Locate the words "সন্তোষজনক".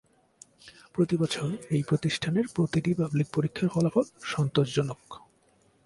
4.23-5.01